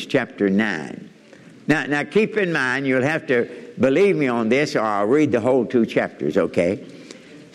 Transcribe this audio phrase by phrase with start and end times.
[0.00, 1.10] chapter 9.
[1.66, 3.48] Now, now keep in mind, you'll have to
[3.78, 6.84] believe me on this, or I'll read the whole two chapters, okay?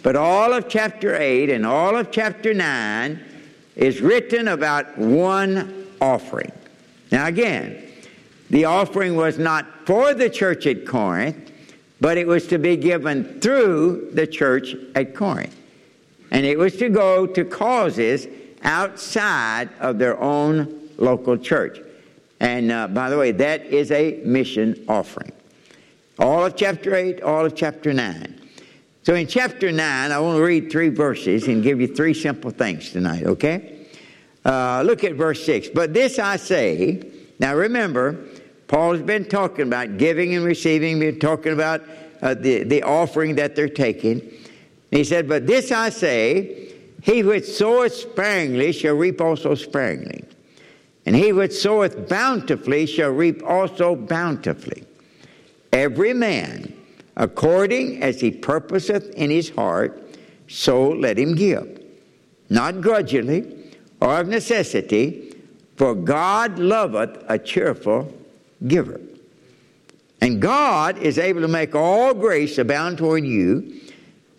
[0.04, 3.20] But all of chapter 8 and all of chapter 9
[3.76, 6.52] is written about one offering.
[7.12, 7.84] Now, again,
[8.50, 11.52] the offering was not for the church at Corinth,
[12.00, 15.56] but it was to be given through the church at Corinth.
[16.32, 18.28] And it was to go to causes
[18.64, 21.80] outside of their own local church.
[22.40, 25.32] And uh, by the way, that is a mission offering.
[26.20, 28.42] All of chapter 8, all of chapter 9.
[29.04, 32.52] So in chapter 9, I want to read three verses and give you three simple
[32.52, 33.88] things tonight, okay?
[34.44, 35.70] Uh, look at verse 6.
[35.70, 37.04] But this I say,
[37.40, 38.26] now remember,
[38.68, 41.84] Paul's been talking about giving and receiving, been talking about
[42.22, 44.20] uh, the, the offering that they're taking.
[44.20, 50.24] And he said, But this I say, he which soweth sparingly shall reap also sparingly.
[51.08, 54.84] And he which soweth bountifully shall reap also bountifully.
[55.72, 56.74] Every man,
[57.16, 60.04] according as he purposeth in his heart,
[60.50, 61.82] so let him give.
[62.50, 63.72] Not grudgingly
[64.02, 65.34] or of necessity,
[65.78, 68.14] for God loveth a cheerful
[68.68, 69.00] giver.
[70.20, 73.80] And God is able to make all grace abound toward you,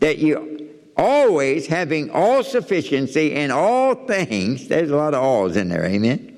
[0.01, 5.71] that you always having all sufficiency in all things, there's a lot of alls in
[5.71, 6.35] there, amen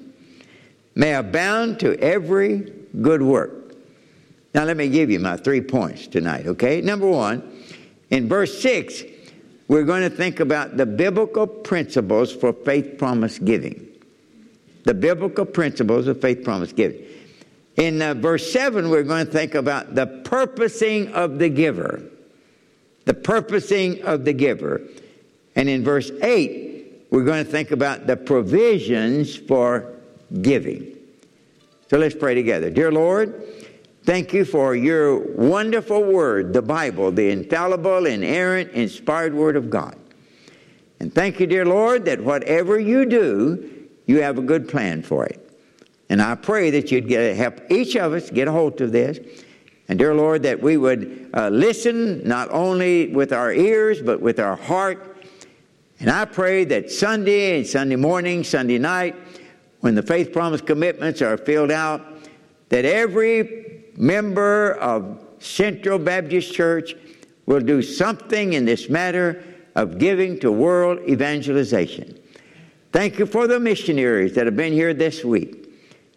[0.95, 3.77] may abound to every good work.
[4.55, 6.81] Now, let me give you my three points tonight, okay?
[6.81, 7.65] Number one,
[8.11, 9.05] in verse 6,
[9.69, 13.87] we're going to think about the biblical principles for faith promise giving.
[14.85, 17.05] The biblical principles of faith promise giving.
[17.77, 22.03] In uh, verse 7, we're going to think about the purposing of the giver.
[23.05, 24.81] The purposing of the giver.
[25.55, 30.00] And in verse 8, we're going to think about the provisions for
[30.43, 30.97] giving.
[31.89, 32.71] So let's pray together.
[32.71, 33.43] Dear Lord,
[34.05, 39.97] thank you for your wonderful word, the Bible, the infallible, inerrant, inspired word of God.
[41.01, 45.27] And thank you, dear Lord, that whatever you do, you have a good plan for
[45.27, 45.47] it.
[46.11, 49.19] And I pray that you'd get, help each of us get a hold of this.
[49.89, 54.39] And dear Lord, that we would uh, listen not only with our ears, but with
[54.39, 55.25] our heart.
[55.99, 59.17] And I pray that Sunday and Sunday morning, Sunday night,
[59.81, 62.05] when the faith promise commitments are filled out,
[62.69, 66.95] that every member of Central Baptist Church
[67.47, 69.43] will do something in this matter
[69.75, 72.19] of giving to world evangelization.
[72.93, 75.73] Thank you for the missionaries that have been here this week.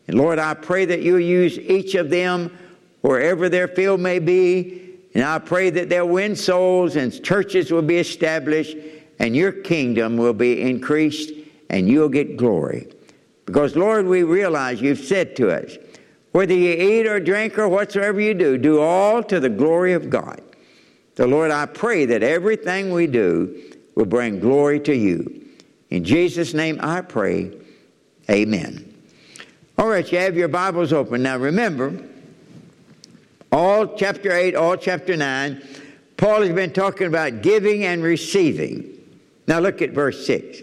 [0.08, 2.56] And Lord, I pray that you'll use each of them
[3.02, 4.98] wherever their field may be.
[5.14, 8.76] And I pray that they'll win souls and churches will be established
[9.20, 11.32] and your kingdom will be increased
[11.70, 12.88] and you'll get glory.
[13.46, 15.78] Because, Lord, we realize you've said to us,
[16.32, 20.10] whether you eat or drink or whatsoever you do, do all to the glory of
[20.10, 20.42] God.
[21.16, 25.46] So, Lord, I pray that everything we do will bring glory to you.
[25.90, 27.52] In Jesus' name I pray.
[28.30, 28.94] Amen.
[29.78, 31.22] All right, you have your Bibles open.
[31.22, 32.04] Now remember,
[33.52, 35.62] all chapter 8, all chapter 9,
[36.18, 38.90] Paul has been talking about giving and receiving.
[39.48, 40.62] Now look at verse 6.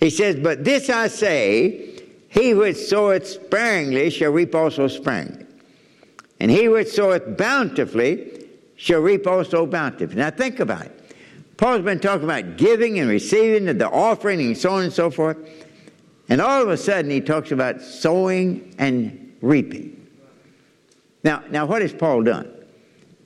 [0.00, 5.46] He says, But this I say, he which soweth sparingly shall reap also sparingly.
[6.40, 10.16] And he which soweth bountifully shall reap also bountifully.
[10.16, 10.94] Now think about it.
[11.56, 15.10] Paul's been talking about giving and receiving, and the offering, and so on and so
[15.10, 15.36] forth.
[16.28, 20.06] And all of a sudden, he talks about sowing and reaping.
[21.24, 22.54] Now, now what has Paul done?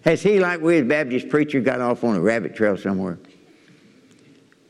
[0.05, 3.19] Has he, like we as Baptist preacher, got off on a rabbit trail somewhere?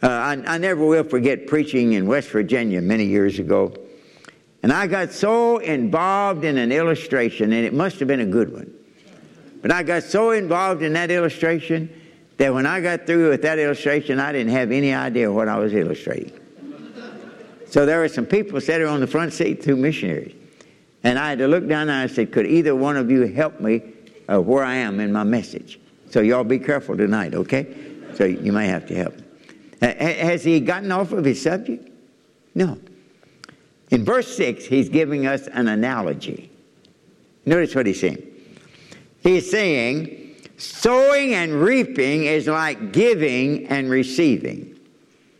[0.03, 3.73] Uh, I, I never will forget preaching in West Virginia many years ago.
[4.63, 8.53] And I got so involved in an illustration, and it must have been a good
[8.53, 8.73] one.
[9.61, 11.89] But I got so involved in that illustration
[12.39, 15.59] that when I got through with that illustration, I didn't have any idea what I
[15.59, 16.33] was illustrating.
[17.69, 20.35] So there were some people sitting on the front seat, two missionaries.
[21.05, 23.61] And I had to look down and I said, Could either one of you help
[23.61, 23.83] me
[24.29, 25.81] uh, where I am in my message?
[26.11, 27.75] So y'all be careful tonight, okay?
[28.15, 29.15] So you may have to help.
[29.83, 31.91] Has he gotten off of his subject?
[32.55, 32.79] No.
[33.91, 36.51] In verse 6, he's giving us an analogy.
[37.45, 38.23] Notice what he's saying.
[39.23, 44.79] He's saying, sowing and reaping is like giving and receiving.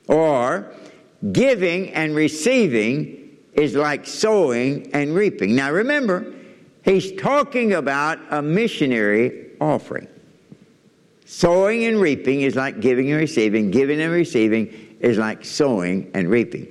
[0.09, 0.73] Or,
[1.31, 5.55] giving and receiving is like sowing and reaping.
[5.55, 6.35] Now remember,
[6.85, 10.09] he's talking about a missionary offering.
[11.33, 13.71] Sowing and reaping is like giving and receiving.
[13.71, 16.67] Giving and receiving is like sowing and reaping.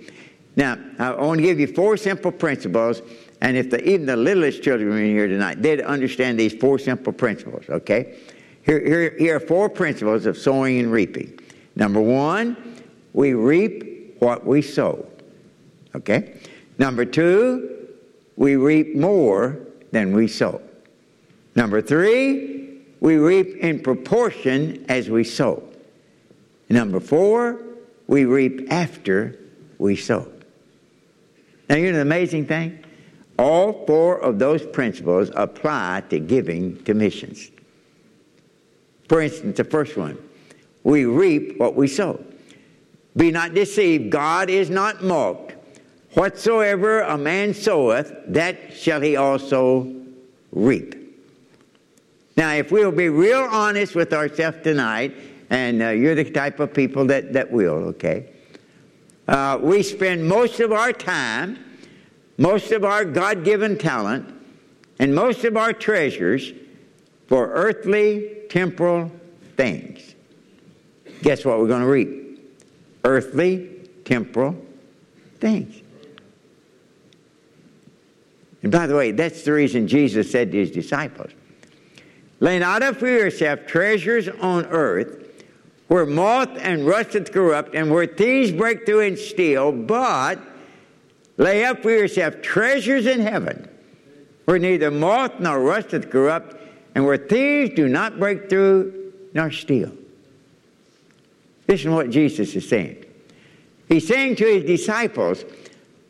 [0.55, 3.01] Now, I want to give you four simple principles
[3.41, 6.77] and if the, even the littlest children were in here tonight, they'd understand these four
[6.77, 8.19] simple principles, okay?
[8.61, 11.39] Here, here, here are four principles of sowing and reaping.
[11.75, 12.55] Number one,
[13.13, 15.07] we reap what we sow,
[15.95, 16.39] okay?
[16.77, 17.87] Number two,
[18.35, 19.57] we reap more
[19.89, 20.61] than we sow.
[21.55, 22.60] Number three,
[23.01, 25.61] we reap in proportion as we sow.
[26.69, 27.59] Number four,
[28.07, 29.37] we reap after
[29.77, 30.31] we sow.
[31.67, 32.85] Now, you know the amazing thing?
[33.37, 37.49] All four of those principles apply to giving to missions.
[39.09, 40.17] For instance, the first one
[40.83, 42.23] we reap what we sow.
[43.15, 45.55] Be not deceived, God is not mocked.
[46.13, 49.93] Whatsoever a man soweth, that shall he also
[50.51, 51.00] reap.
[52.37, 55.15] Now, if we'll be real honest with ourselves tonight,
[55.49, 58.29] and uh, you're the type of people that, that will, okay?
[59.27, 61.57] Uh, we spend most of our time
[62.41, 64.33] most of our God given talent,
[64.97, 66.51] and most of our treasures
[67.27, 69.11] for earthly, temporal
[69.55, 70.15] things.
[71.21, 72.57] Guess what we're going to reap?
[73.03, 74.55] Earthly, temporal
[75.39, 75.83] things.
[78.63, 81.29] And by the way, that's the reason Jesus said to his disciples
[82.41, 85.19] Lay not up for yourself treasures on earth
[85.87, 90.39] where moth and rust doth corrupt and where thieves break through and steal, but
[91.41, 93.67] Lay up for yourself treasures in heaven,
[94.45, 96.55] where neither moth nor rust doth corrupt,
[96.93, 99.91] and where thieves do not break through nor steal.
[101.65, 103.03] This is what Jesus is saying.
[103.87, 105.45] He's saying to his disciples,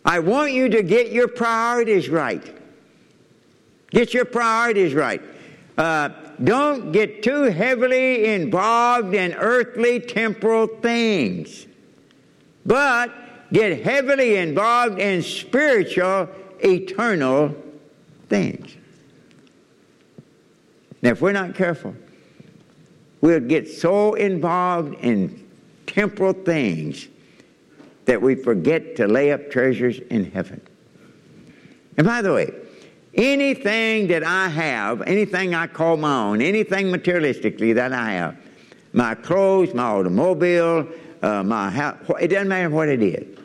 [0.04, 2.44] I want you to get your priorities right.
[3.92, 5.22] Get your priorities right.
[5.78, 6.10] Uh,
[6.44, 11.68] don't get too heavily involved in earthly, temporal things.
[12.66, 13.14] But
[13.52, 16.30] get heavily involved in spiritual,
[16.60, 17.56] eternal
[18.30, 18.76] things.
[21.02, 21.96] Now, if we're not careful,
[23.22, 25.48] we'll get so involved in
[25.88, 27.08] temporal things
[28.06, 30.62] that we forget to lay up treasures in heaven.
[31.98, 32.54] And by the way,
[33.14, 38.38] anything that I have, anything I call my own, anything materialistically that I have,
[38.94, 40.88] my clothes, my automobile,
[41.22, 43.38] uh, my house, it doesn't matter what it is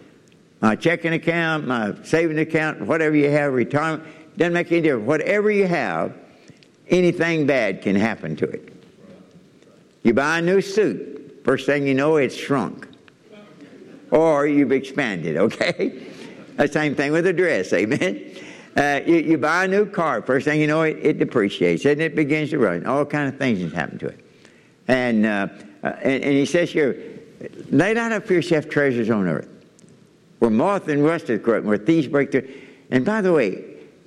[0.60, 4.02] my checking account, my saving account, whatever you have, retirement,
[4.36, 5.06] doesn't make any difference.
[5.06, 6.16] Whatever you have,
[6.88, 8.72] anything bad can happen to it.
[10.02, 12.88] You buy a new suit, first thing you know, it's shrunk.
[14.10, 16.06] Or you've expanded, okay?
[16.56, 18.32] the same thing with a dress, amen?
[18.76, 22.00] Uh, you, you, buy a new car, first thing you know, it, it, depreciates and
[22.00, 22.84] it begins to run.
[22.84, 24.20] All kind of things happen to it.
[24.86, 25.48] And, uh,
[25.82, 27.02] uh, and, and, he says here,
[27.70, 29.48] lay not up for yourself treasures on earth
[30.38, 32.48] where moth and rust is corrupt, where thieves break through.
[32.90, 33.64] And by the way,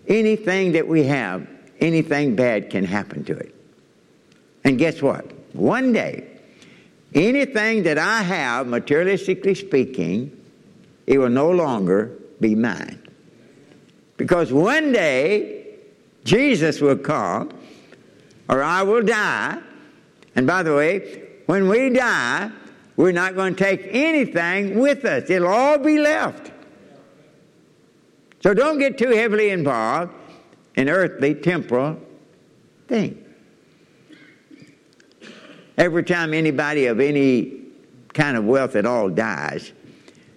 [0.07, 1.47] anything that we have,
[1.79, 3.55] anything bad can happen to it.
[4.63, 5.25] And guess what?
[5.53, 6.27] One day,
[7.13, 10.35] anything that I have, materialistically speaking,
[11.07, 13.01] it will no longer be mine.
[14.19, 15.77] Because one day,
[16.25, 17.51] Jesus will come,
[18.49, 19.57] or I will die.
[20.35, 22.51] And by the way, when we die,
[22.97, 26.51] we're not going to take anything with us, it'll all be left.
[28.41, 30.11] So don't get too heavily involved
[30.75, 31.97] in earthly, temporal
[32.89, 33.17] things.
[35.77, 37.61] Every time anybody of any
[38.13, 39.71] kind of wealth at all dies,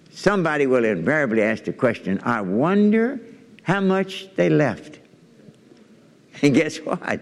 [0.09, 3.19] somebody will invariably ask the question, I wonder
[3.63, 4.99] how much they left.
[6.41, 7.19] And guess what?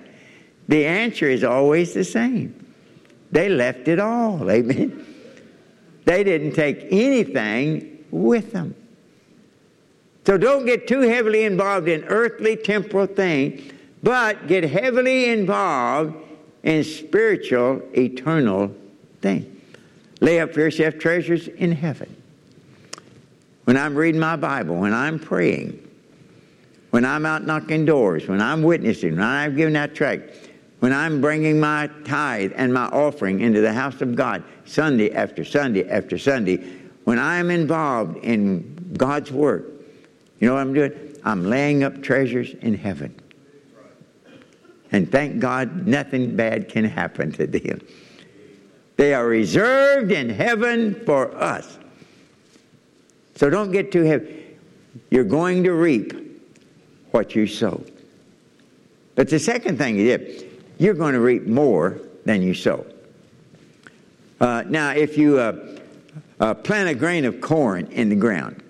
[0.68, 2.58] The answer is always the same.
[3.32, 4.50] They left it all.
[4.52, 5.06] Amen.
[6.06, 8.76] They didn't take anything with them.
[10.26, 13.72] So don't get too heavily involved in earthly, temporal things,
[14.04, 16.16] but get heavily involved
[16.64, 18.76] in spiritual, eternal
[19.22, 19.48] things.
[20.20, 22.16] Lay up for yourself treasures in heaven.
[23.64, 25.88] When I'm reading my Bible, when I'm praying,
[26.92, 31.22] when I'm out knocking doors, when I'm witnessing, when I'm giving that tract, when I'm
[31.22, 36.18] bringing my tithe and my offering into the house of God Sunday after Sunday after
[36.18, 36.58] Sunday,
[37.06, 39.66] when I'm involved in God's work,
[40.40, 40.92] you know what I'm doing?
[41.24, 43.16] I'm laying up treasures in heaven.
[44.92, 47.80] And thank God nothing bad can happen to them.
[48.98, 51.78] They are reserved in heaven for us.
[53.36, 54.58] So don't get too heavy.
[55.10, 56.31] You're going to reap
[57.12, 57.84] what you sow.
[59.16, 60.44] But the second thing is
[60.78, 62.86] you're going to reap more than you sow.
[64.40, 65.78] Uh, now, if you uh,
[66.40, 68.64] uh, plant a grain of corn in the ground,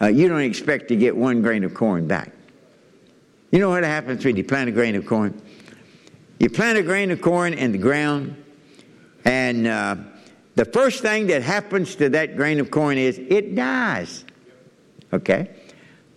[0.00, 2.32] uh, you don't expect to get one grain of corn back.
[3.50, 5.40] You know what happens when you plant a grain of corn?
[6.38, 8.42] You plant a grain of corn in the ground,
[9.24, 9.96] and uh,
[10.54, 14.24] the first thing that happens to that grain of corn is it dies.
[15.12, 15.50] Okay?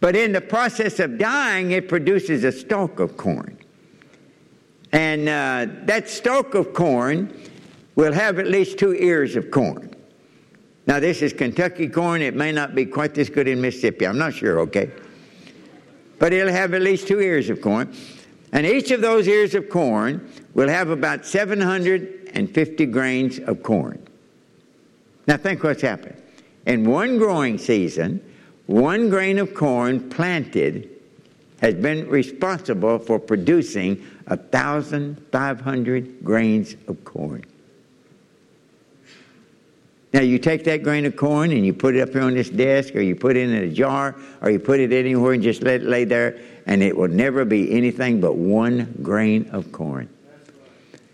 [0.06, 3.58] But in the process of dying, it produces a stalk of corn.
[4.92, 7.36] And uh, that stalk of corn
[7.96, 9.90] will have at least two ears of corn.
[10.86, 12.22] Now, this is Kentucky corn.
[12.22, 14.06] It may not be quite this good in Mississippi.
[14.06, 14.92] I'm not sure, okay?
[16.20, 17.92] But it'll have at least two ears of corn.
[18.52, 24.06] And each of those ears of corn will have about 750 grains of corn.
[25.26, 26.22] Now, think what's happened.
[26.68, 28.22] In one growing season,
[28.68, 30.90] one grain of corn planted
[31.62, 33.96] has been responsible for producing
[34.28, 37.44] 1,500 grains of corn.
[40.14, 42.50] Now, you take that grain of corn and you put it up here on this
[42.50, 45.62] desk, or you put it in a jar, or you put it anywhere and just
[45.62, 50.08] let it lay there, and it will never be anything but one grain of corn.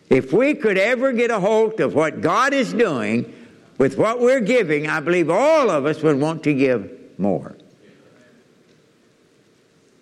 [0.10, 3.34] If we could ever get a hold of what God is doing
[3.77, 7.56] with what we're giving, I believe all of us would want to give more.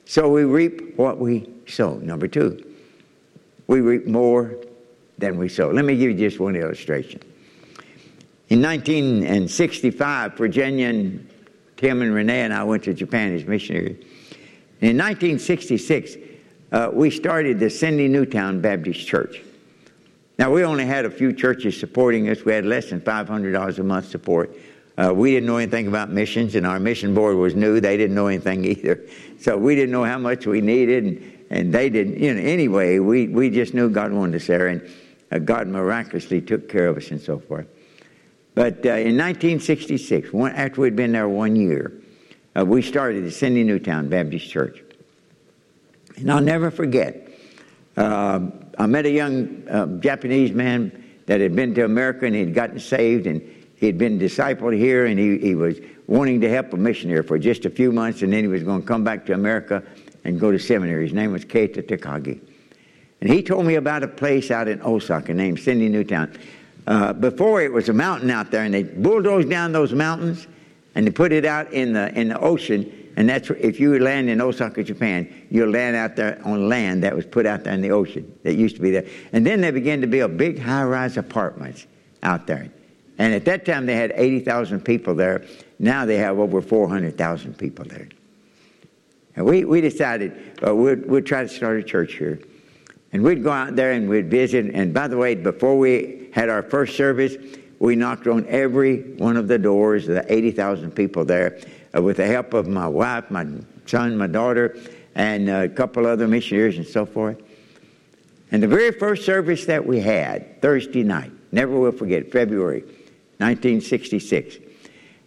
[0.05, 1.95] So we reap what we sow.
[1.97, 2.65] Number two,
[3.67, 4.55] we reap more
[5.19, 5.69] than we sow.
[5.69, 7.21] Let me give you just one illustration.
[8.47, 11.29] In 1965, Virginia and
[11.77, 14.03] Tim and Renee and I went to Japan as missionaries.
[14.81, 16.15] In 1966,
[16.71, 19.41] uh, we started the Senri Newtown Baptist Church.
[20.39, 22.45] Now, we only had a few churches supporting us.
[22.45, 24.55] We had less than $500 a month support.
[24.99, 27.79] Uh, we didn't know anything about missions, and our mission board was new.
[27.79, 29.01] They didn't know anything either.
[29.39, 32.19] So we didn't know how much we needed, and, and they didn't.
[32.19, 34.85] You know, anyway, we, we just knew God wanted us there, and
[35.31, 37.67] uh, God miraculously took care of us and so forth.
[38.55, 41.93] But uh, in 1966, one, after we'd been there one year,
[42.57, 44.83] uh, we started the Senri Newtown Baptist Church.
[46.17, 47.31] And I'll never forget,
[47.95, 48.41] uh,
[48.77, 52.79] I met a young uh, Japanese man that had been to America and he'd gotten
[52.79, 53.41] saved and
[53.79, 57.65] he'd been discipled here and he, he was wanting to help a missionary for just
[57.65, 59.83] a few months and then he was going to come back to America
[60.23, 61.03] and go to seminary.
[61.03, 62.39] His name was Keita Takagi.
[63.21, 66.31] And he told me about a place out in Osaka named Senri Newtown.
[66.87, 70.47] Uh, before it was a mountain out there, and they bulldozed down those mountains,
[70.95, 72.91] and they put it out in the in the ocean.
[73.15, 77.13] And that's if you land in Osaka, Japan, you'll land out there on land that
[77.13, 79.05] was put out there in the ocean that used to be there.
[79.33, 81.85] And then they began to build big high-rise apartments
[82.23, 82.71] out there.
[83.19, 85.45] And at that time, they had 80,000 people there.
[85.77, 88.07] Now they have over 400,000 people there.
[89.35, 92.39] And we, we decided uh, we'd, we'd try to start a church here.
[93.11, 94.73] And we'd go out there and we'd visit.
[94.73, 97.35] And by the way, before we had our first service,
[97.79, 101.59] we knocked on every one of the doors of the 80,000 people there
[101.95, 103.45] uh, with the help of my wife, my
[103.85, 104.77] son, my daughter,
[105.15, 107.41] and a couple other missionaries and so forth.
[108.51, 112.83] And the very first service that we had, Thursday night, never will forget, February
[113.39, 114.57] 1966.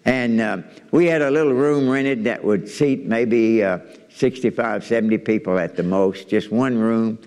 [0.04, 0.59] And uh,
[0.90, 3.78] we had a little room rented that would seat maybe uh,
[4.11, 7.19] 65, 70 people at the most, just one room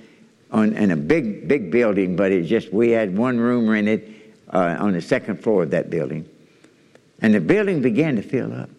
[0.52, 4.78] on, in a big, big building, but it just, we had one room rented uh,
[4.80, 6.28] on the second floor of that building.
[7.22, 8.70] And the building began to fill up.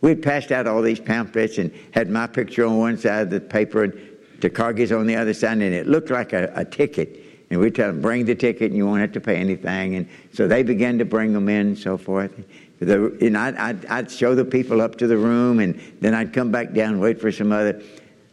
[0.00, 3.40] We'd passed out all these pamphlets and had my picture on one side of the
[3.40, 3.94] paper and
[4.40, 7.20] Takagi's on the other side, and it looked like a, a ticket.
[7.50, 9.94] And we'd tell them, bring the ticket and you won't have to pay anything.
[9.94, 12.32] And so they began to bring them in and so forth.
[12.80, 16.32] The, and I'd, I'd, I'd, show the people up to the room, and then I'd
[16.32, 17.82] come back down and wait for some other.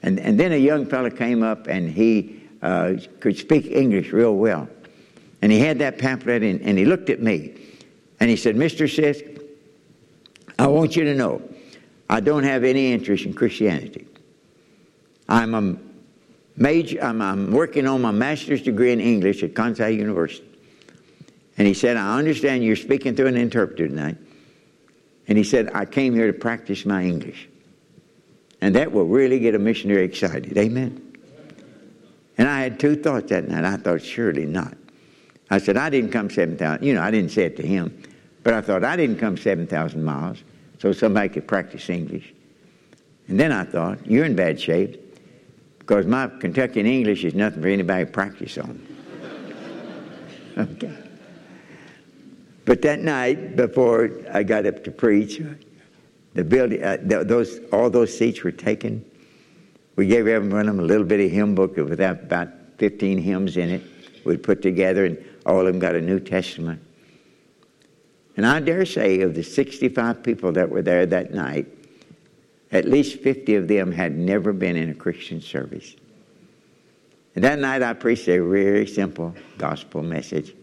[0.04, 4.36] And, and then a young fellow came up, and he uh, could speak English real
[4.36, 4.68] well.
[5.42, 7.56] And he had that pamphlet, and, and he looked at me,
[8.20, 8.86] and he said, Mr.
[8.86, 9.42] Sisk,
[10.60, 11.42] I want you to know
[12.10, 14.08] I don't have any interest in Christianity.
[15.28, 15.76] I'm a
[16.58, 20.48] major, I'm, I'm working on my master's degree in English at Kansai University.
[21.58, 24.18] And he said, I understand you're speaking through an interpreter tonight.
[25.28, 27.48] And he said, I came here to practice my English.
[28.62, 30.58] And that will really get a missionary excited.
[30.58, 31.02] Amen.
[32.38, 33.64] And I had two thoughts that night.
[33.64, 34.76] I thought, surely not.
[35.50, 36.84] I said, I didn't come 7,000.
[36.84, 38.02] You know, I didn't say it to him,
[38.44, 40.44] but I thought, I didn't come 7,000 miles
[40.80, 42.34] so somebody could practice English.
[43.28, 45.05] And then I thought, you're in bad shape
[45.86, 48.86] because my Kentuckian English is nothing for anybody to practice on.
[50.58, 50.98] okay.
[52.66, 55.42] But that night, before I got up to preach,
[56.34, 59.06] the building, uh, those, all those seats were taken
[59.96, 63.58] we gave every one of them a little bitty hymn book with about 15 hymns
[63.58, 63.84] in it
[64.26, 66.82] we put together, and all of them got a New Testament.
[68.36, 71.68] And I dare say, of the 65 people that were there that night,
[72.72, 75.96] At least 50 of them had never been in a Christian service.
[77.36, 80.54] And that night I preached a very simple gospel message.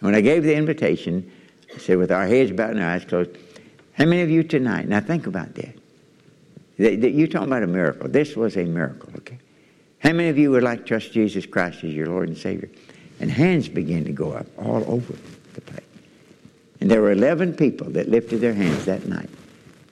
[0.00, 1.30] When I gave the invitation,
[1.74, 3.30] I said, with our heads bowed and our eyes closed,
[3.92, 5.74] how many of you tonight, now think about that.
[6.78, 8.08] You're talking about a miracle.
[8.08, 9.38] This was a miracle, okay?
[9.98, 12.70] How many of you would like to trust Jesus Christ as your Lord and Savior?
[13.20, 15.14] And hands began to go up all over
[15.54, 15.80] the place.
[16.80, 19.30] And there were 11 people that lifted their hands that night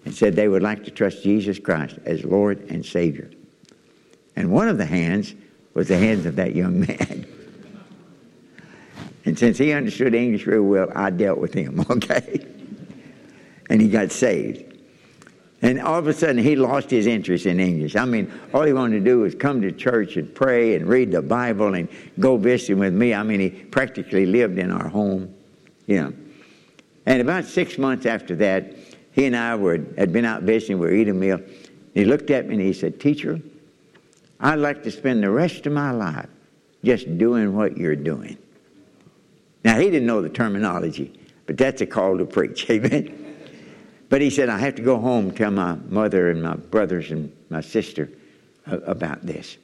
[0.04, 3.30] and said they would like to trust Jesus Christ as Lord and Savior.
[4.36, 5.34] And one of the hands
[5.74, 7.26] was the hands of that young man.
[9.24, 12.46] And since he understood English real well, I dealt with him, okay?
[13.68, 14.70] And he got saved.
[15.62, 17.94] And all of a sudden, he lost his interest in English.
[17.94, 21.12] I mean, all he wanted to do was come to church and pray and read
[21.12, 21.86] the Bible and
[22.18, 23.12] go visiting with me.
[23.12, 25.34] I mean, he practically lived in our home,
[25.86, 26.14] you know.
[27.04, 28.74] And about six months after that,
[29.12, 30.78] he and I were, had been out visiting.
[30.78, 31.40] We were eating a meal.
[31.94, 33.40] He looked at me and he said, Teacher,
[34.38, 36.28] I'd like to spend the rest of my life
[36.84, 38.38] just doing what you're doing.
[39.64, 42.68] Now, he didn't know the terminology, but that's a call to preach.
[42.70, 43.26] Amen.
[44.08, 47.10] But he said, I have to go home and tell my mother and my brothers
[47.10, 48.10] and my sister
[48.70, 49.58] uh, about this.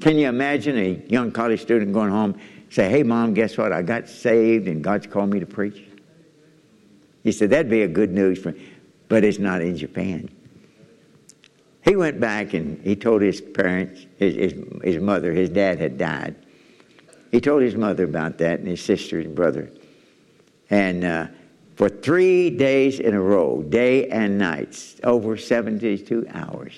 [0.00, 3.72] Can you imagine a young college student going home say, Hey, mom, guess what?
[3.72, 5.87] I got saved and God's called me to preach?
[7.22, 8.72] He said, That'd be a good news for me.
[9.08, 10.28] But it's not in Japan.
[11.82, 15.96] He went back and he told his parents, his, his, his mother, his dad had
[15.96, 16.36] died.
[17.30, 19.70] He told his mother about that and his sister and brother.
[20.70, 21.26] And uh,
[21.76, 26.74] for three days in a row, day and night, over 72 hours.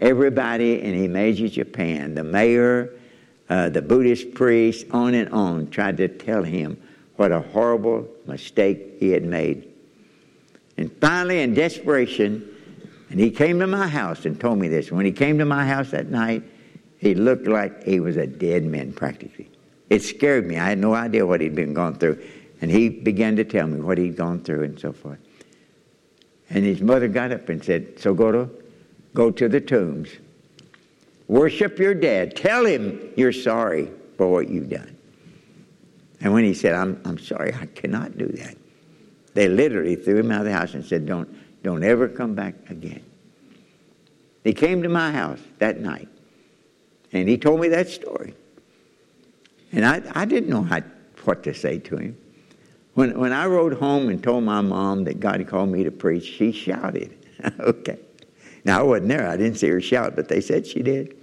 [0.00, 2.92] Everybody in Himeji, Japan, the mayor,
[3.48, 6.76] uh, the Buddhist priest, on and on, tried to tell him
[7.16, 9.70] what a horrible mistake he had made.
[10.76, 12.48] And finally, in desperation,
[13.10, 14.90] and he came to my house and told me this.
[14.90, 16.42] When he came to my house that night,
[16.98, 19.48] he looked like he was a dead man practically.
[19.90, 20.58] It scared me.
[20.58, 22.20] I had no idea what he'd been going through.
[22.60, 25.18] And he began to tell me what he'd gone through and so forth.
[26.50, 28.50] And his mother got up and said, So go to,
[29.14, 30.08] go to the tombs.
[31.28, 32.36] Worship your dad.
[32.36, 34.93] Tell him you're sorry for what you've done.
[36.20, 38.56] And when he said, I'm, I'm sorry, I cannot do that,
[39.34, 41.28] they literally threw him out of the house and said, Don't,
[41.62, 43.04] don't ever come back again.
[44.44, 46.08] He came to my house that night
[47.12, 48.34] and he told me that story.
[49.72, 50.80] And I, I didn't know how,
[51.24, 52.16] what to say to him.
[52.94, 56.24] When, when I rode home and told my mom that God called me to preach,
[56.24, 57.16] she shouted.
[57.60, 57.98] okay.
[58.64, 59.28] Now, I wasn't there.
[59.28, 61.16] I didn't see her shout, but they said she did.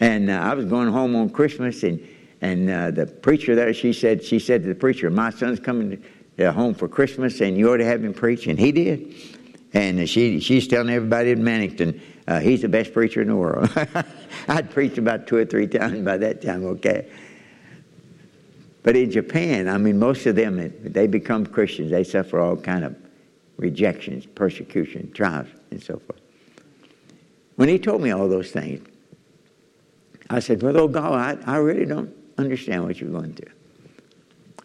[0.00, 2.06] And uh, I was going home on Christmas, and,
[2.40, 6.02] and uh, the preacher there, she said, she said to the preacher, My son's coming
[6.38, 8.46] uh, home for Christmas, and you ought to have him preach.
[8.46, 9.14] And he did.
[9.72, 13.70] And she, she's telling everybody in Mannington, uh, he's the best preacher in the world.
[14.48, 17.10] I'd preached about two or three times by that time, okay?
[18.82, 21.90] But in Japan, I mean, most of them, they become Christians.
[21.90, 22.96] They suffer all kind of
[23.56, 26.20] rejections, persecution, trials, and so forth.
[27.56, 28.86] When he told me all those things,
[30.28, 33.52] I said, Well, oh God, I, I really don't understand what you're going through.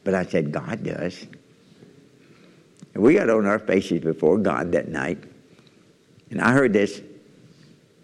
[0.04, 1.28] But I said, God does.
[2.94, 5.24] And we got on our faces before God that night.
[6.30, 7.02] And I heard this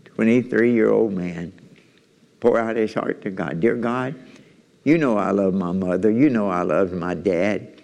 [0.05, 1.53] 23 year old man
[2.39, 4.15] pour out his heart to God Dear God,
[4.83, 6.11] you know I love my mother.
[6.11, 7.81] You know I love my dad.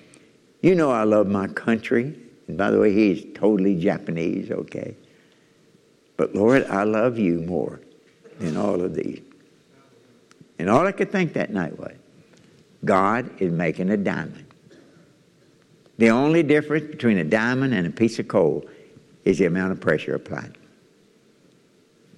[0.62, 2.16] You know I love my country.
[2.48, 4.96] And by the way, he's totally Japanese, okay?
[6.18, 7.82] But Lord, I love you more
[8.40, 9.22] than all of these.
[10.64, 11.92] And all I could think that night was
[12.86, 14.46] God is making a diamond.
[15.98, 18.64] The only difference between a diamond and a piece of coal
[19.26, 20.58] is the amount of pressure applied.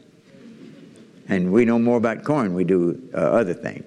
[1.28, 3.84] And we know more about corn we do uh, other things.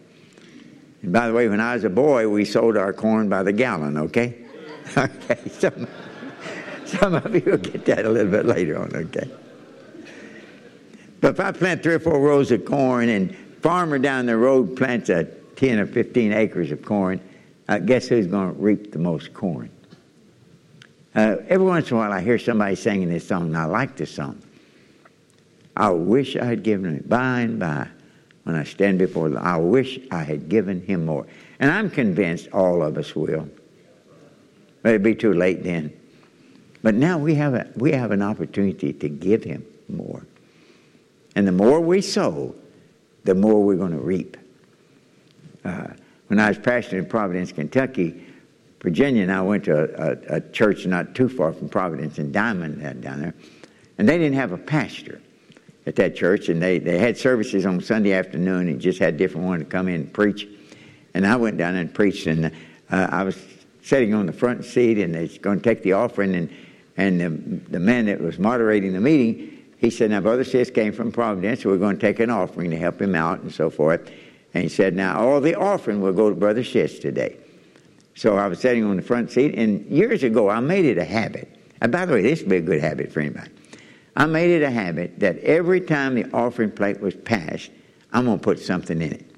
[1.02, 3.52] And by the way, when I was a boy, we sold our corn by the
[3.52, 4.46] gallon, okay?
[4.96, 5.88] okay, some,
[6.86, 9.28] some of you will get that a little bit later on, okay?
[11.22, 14.76] But if I plant three or four rows of corn and farmer down the road
[14.78, 15.26] plants a
[15.56, 17.20] 10 or 15 acres of corn,
[17.68, 19.70] uh, guess who's going to reap the most corn?
[21.16, 23.96] Uh, every once in a while, I hear somebody singing this song, and I like
[23.96, 24.42] this song.
[25.78, 27.88] I wish I had given it by and by
[28.44, 31.26] when I stand before the I wish I had given him more.
[31.60, 33.50] And I'm convinced all of us will.
[34.84, 35.92] But it'd be too late then.
[36.84, 40.24] But now we have, a, we have an opportunity to give him more.
[41.36, 42.56] And the more we sow,
[43.24, 44.38] the more we're going to reap.
[45.64, 45.88] Uh,
[46.28, 48.24] when I was pastoring in Providence, Kentucky,
[48.82, 52.32] Virginia and I went to a, a, a, church not too far from Providence in
[52.32, 53.34] Diamond down there,
[53.98, 55.22] and they didn't have a pastor
[55.88, 59.48] at that church, and they, they had services on Sunday afternoon and just had different
[59.48, 60.48] one to come in and preach.
[61.14, 62.50] And I went down and preached, and uh,
[62.90, 63.38] I was
[63.82, 66.50] sitting on the front seat, and they're going to take the offering, and
[66.98, 67.30] and the,
[67.72, 71.64] the man that was moderating the meeting, he said, "Now, Brother Sisk came from Providence,
[71.64, 74.10] so we're going to take an offering to help him out and so forth."
[74.56, 77.36] And he said, Now, all the offering will go to Brother Sisk today.
[78.16, 81.04] So I was sitting on the front seat, and years ago, I made it a
[81.04, 81.54] habit.
[81.82, 83.52] And by the way, this would be a good habit for anybody.
[84.16, 87.70] I made it a habit that every time the offering plate was passed,
[88.14, 89.30] I'm going to put something in it.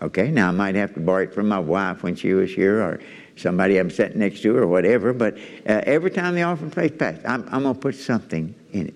[0.00, 2.80] Okay, now I might have to borrow it from my wife when she was here
[2.80, 3.00] or
[3.34, 5.36] somebody I'm sitting next to or whatever, but
[5.68, 8.94] uh, every time the offering plate passed, I'm, I'm going to put something in it.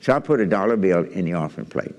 [0.00, 1.94] So I put a dollar bill in the offering plate.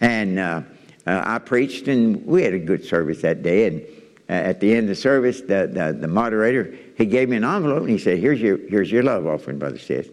[0.00, 0.62] And uh,
[1.06, 3.66] uh, I preached, and we had a good service that day.
[3.66, 3.82] And
[4.28, 7.44] uh, at the end of the service, the, the, the, moderator he gave me an
[7.44, 10.10] envelope and he said, "Here's your here's your love offering, brother Sisk."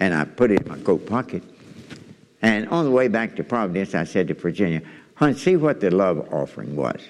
[0.00, 1.42] And I put it in my coat pocket.
[2.42, 4.82] And on the way back to Providence, I said to Virginia,
[5.16, 7.00] "Hon, see what the love offering was."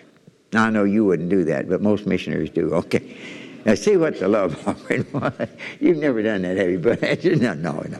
[0.53, 2.75] Now I know you wouldn't do that, but most missionaries do.
[2.75, 3.17] Okay.
[3.65, 5.49] Now see what the love offering was.
[5.81, 6.79] You've never done that, have you?
[6.79, 7.99] But no, no, no.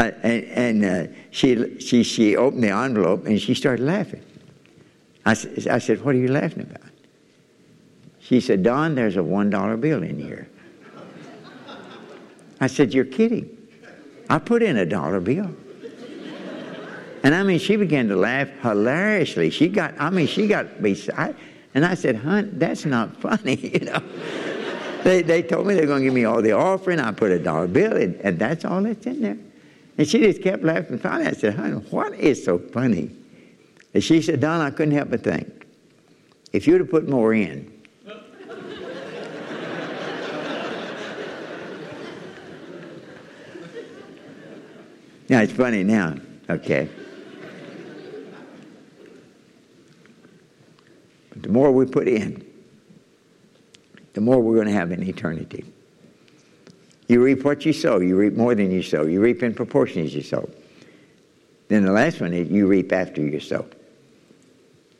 [0.00, 0.44] And,
[0.82, 4.24] and uh, she, she, she opened the envelope and she started laughing.
[5.26, 6.90] I, I said, What are you laughing about?
[8.20, 10.48] She said, Don, there's a $1 bill in here.
[12.60, 13.56] I said, You're kidding.
[14.30, 15.54] I put in a dollar bill.
[17.22, 19.50] And I mean, she began to laugh hilariously.
[19.50, 21.36] She got, I mean, she got beside.
[21.74, 24.02] And I said, Hunt, that's not funny, you know.
[25.04, 27.00] they, they told me they're going to give me all the offering.
[27.00, 29.36] I put a dollar bill, in, and that's all that's in there.
[30.00, 30.98] And she just kept laughing.
[30.98, 33.10] Finally, I said, honey, what is so funny?
[33.92, 35.66] And she said, Don, I couldn't help but think,
[36.54, 37.70] if you'd have put more in,
[45.28, 46.16] Now it's funny now,
[46.48, 46.88] okay.
[51.28, 52.42] But the more we put in,
[54.14, 55.70] the more we're going to have in eternity.
[57.10, 57.98] You reap what you sow.
[57.98, 59.02] You reap more than you sow.
[59.04, 60.48] You reap in proportion as you sow.
[61.66, 63.66] Then the last one is you reap after you sow.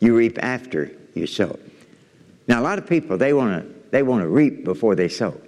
[0.00, 1.56] You reap after you sow.
[2.48, 5.40] Now a lot of people they want to they want to reap before they sow.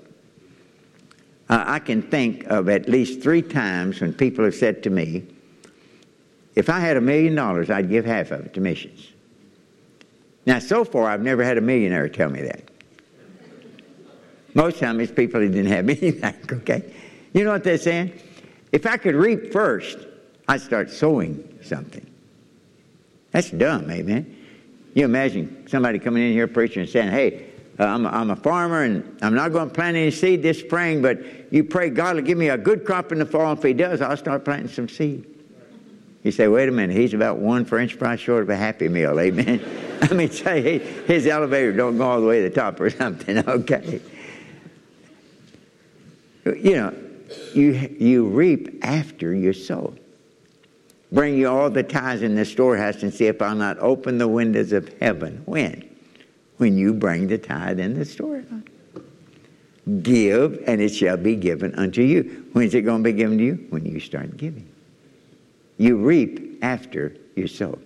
[1.48, 5.25] Uh, I can think of at least three times when people have said to me,
[6.55, 9.09] "If I had a million dollars, I'd give half of it to missions."
[10.46, 12.70] Now, so far, I've never had a millionaire tell me that.
[14.54, 16.92] Most of times it's people who didn't have anything, okay?
[17.32, 18.12] You know what they're saying?
[18.70, 19.98] If I could reap first,
[20.48, 22.06] I'd start sowing something.
[23.30, 24.36] That's dumb, amen?
[24.94, 27.46] You imagine somebody coming in here preaching and saying, hey,
[27.78, 30.60] uh, I'm, a, I'm a farmer and I'm not going to plant any seed this
[30.60, 31.18] spring, but
[31.50, 33.52] you pray God will give me a good crop in the fall.
[33.54, 35.26] If He does, I'll start planting some seed.
[36.22, 39.18] You say, wait a minute, he's about one French fry short of a Happy Meal,
[39.18, 39.60] amen?
[40.02, 43.38] I mean, say his elevator don't go all the way to the top or something,
[43.48, 44.00] okay?
[46.44, 46.94] You know,
[47.55, 49.94] you, you reap after you sow.
[51.12, 54.28] Bring you all the tithes in the storehouse and see if I'll not open the
[54.28, 55.42] windows of heaven.
[55.44, 55.88] When?
[56.57, 58.62] When you bring the tithe in the storehouse.
[60.02, 62.46] Give, and it shall be given unto you.
[62.52, 63.66] When's it going to be given to you?
[63.70, 64.68] When you start giving.
[65.76, 67.78] You reap after you sow.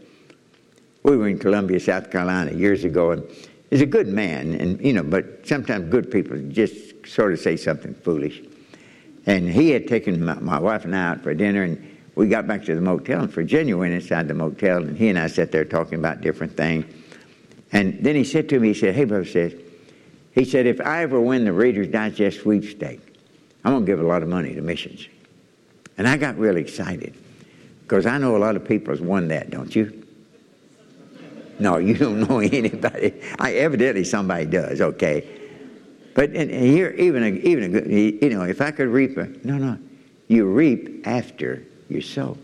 [1.03, 3.25] We were in Columbia, South Carolina years ago, and
[3.71, 7.57] he's a good man, and you know, but sometimes good people just sort of say
[7.57, 8.43] something foolish.
[9.27, 12.47] And he had taken my, my wife and I out for dinner, and we got
[12.47, 15.53] back to the motel, and Virginia went inside the motel, and he and I sat
[15.53, 16.85] there talking about different things.
[17.73, 19.55] And then he said to me, he said, Hey, Brother says,
[20.33, 23.01] he said, if I ever win the Reader's Digest sweepstake,
[23.65, 25.09] I'm to give a lot of money to missions.
[25.99, 27.15] And I got really excited
[27.83, 30.06] because I know a lot of people has won that, don't you?
[31.59, 33.21] No, you don't know anybody.
[33.39, 35.27] I, evidently somebody does, okay.
[36.15, 39.79] But here, even a, even a, you know, if I could reap a, no, no,
[40.29, 42.39] you reap after you sow.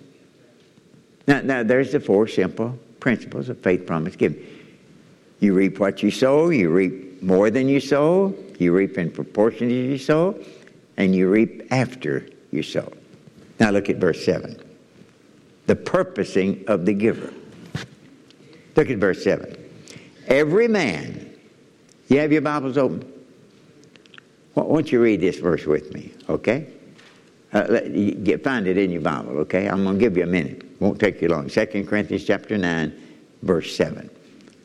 [1.26, 4.46] Now, now there's the four simple principles of faith, promise, giving.
[5.40, 9.68] You reap what you sow, you reap more than you sow, you reap in proportion
[9.68, 10.38] to you sow,
[10.96, 12.92] and you reap after you sow.
[13.58, 14.60] Now look at verse 7.
[15.66, 17.32] The purposing of the giver.
[18.76, 19.56] Look at verse 7.
[20.26, 21.30] Every man,
[22.08, 23.10] you have your Bibles open?
[24.54, 26.66] Why don't you read this verse with me, okay?
[27.52, 29.68] Uh, let, get, find it in your Bible, okay?
[29.68, 30.64] I'm going to give you a minute.
[30.80, 31.48] Won't take you long.
[31.48, 32.92] 2 Corinthians chapter 9,
[33.42, 34.08] verse 7.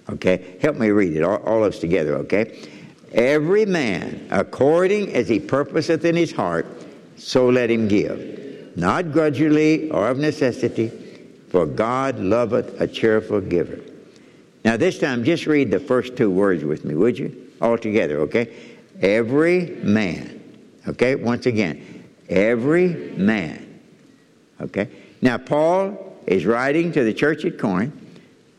[0.09, 0.57] Okay?
[0.61, 2.69] Help me read it, all, all of us together, okay?
[3.13, 6.65] Every man, according as he purposeth in his heart,
[7.17, 10.91] so let him give, not grudgingly or of necessity,
[11.49, 13.79] for God loveth a cheerful giver.
[14.67, 17.53] Now, this time, just read the first two words with me, would you?
[17.61, 18.53] All together, okay?
[18.99, 20.41] Every man.
[20.85, 21.15] Okay?
[21.15, 23.79] Once again, every man.
[24.59, 24.89] Okay?
[25.21, 27.93] Now, Paul is writing to the church at Corinth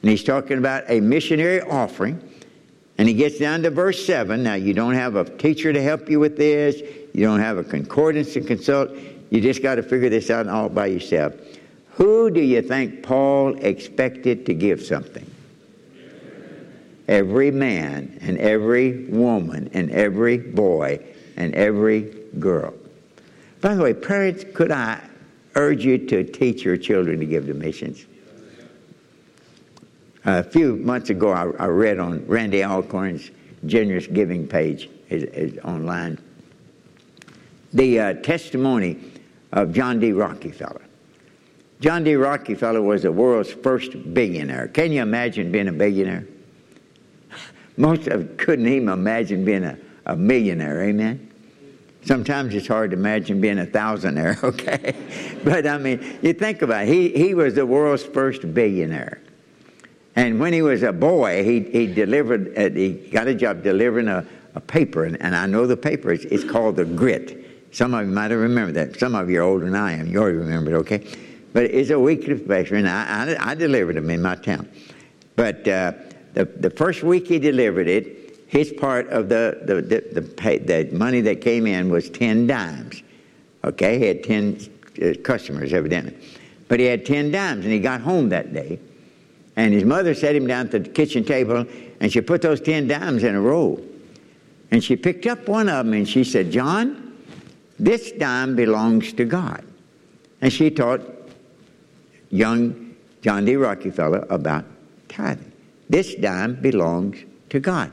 [0.00, 2.18] and he's talking about a missionary offering.
[2.96, 4.42] And he gets down to verse 7.
[4.42, 6.80] Now, you don't have a teacher to help you with this,
[7.12, 8.92] you don't have a concordance to consult.
[9.28, 11.34] You just got to figure this out all by yourself.
[11.96, 15.34] Who do you think Paul expected to give something?
[17.08, 21.00] Every man and every woman and every boy
[21.36, 22.02] and every
[22.38, 22.74] girl.
[23.60, 25.00] By the way, parents, could I
[25.54, 28.06] urge you to teach your children to give to missions?
[30.24, 33.30] A few months ago, I, I read on Randy Alcorn's
[33.66, 36.18] generous giving page is, is online
[37.72, 38.98] the uh, testimony
[39.52, 40.12] of John D.
[40.12, 40.82] Rockefeller.
[41.80, 42.16] John D.
[42.16, 44.68] Rockefeller was the world's first billionaire.
[44.68, 46.26] Can you imagine being a billionaire?
[47.78, 51.30] Most of couldn't even imagine being a, a millionaire, amen?
[52.02, 54.94] Sometimes it's hard to imagine being a thousandaire, okay?
[55.44, 59.20] but I mean, you think about it, he, he was the world's first billionaire.
[60.16, 64.08] And when he was a boy, he, he delivered, uh, he got a job delivering
[64.08, 67.46] a, a paper, and, and I know the paper, it's, it's called The Grit.
[67.70, 68.98] Some of you might have remembered that.
[68.98, 70.08] Some of you are older than I am.
[70.08, 71.06] You already remember it, okay?
[71.52, 74.68] But it's a weekly paper, and I, I, I delivered them in my town.
[75.36, 75.92] But uh,
[76.34, 80.58] the, the first week he delivered it, his part of the, the, the, the, pay,
[80.58, 83.02] the money that came in was 10 dimes.
[83.64, 83.98] Okay?
[83.98, 84.68] He had 10
[85.02, 86.16] uh, customers, evidently.
[86.68, 88.78] But he had 10 dimes, and he got home that day
[89.58, 91.66] and his mother set him down at the kitchen table,
[91.98, 93.82] and she put those 10 dimes in a row.
[94.70, 97.18] And she picked up one of them and she said, John,
[97.76, 99.64] this dime belongs to God.
[100.40, 101.00] And she taught
[102.30, 103.56] young John D.
[103.56, 104.64] Rockefeller about
[105.08, 105.50] tithing.
[105.88, 107.18] This dime belongs
[107.50, 107.92] to God.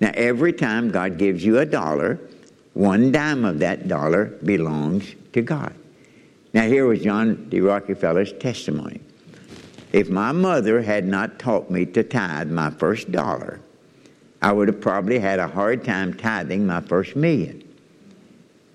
[0.00, 2.18] Now, every time God gives you a dollar,
[2.74, 5.74] one dime of that dollar belongs to God.
[6.52, 7.60] Now, here was John D.
[7.60, 9.00] Rockefeller's testimony.
[9.92, 13.60] If my mother had not taught me to tithe my first dollar,
[14.42, 17.62] I would have probably had a hard time tithing my first million.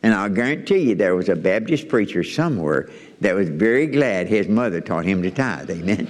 [0.03, 4.47] And I'll guarantee you there was a Baptist preacher somewhere that was very glad his
[4.47, 5.69] mother taught him to tithe.
[5.69, 6.07] Amen.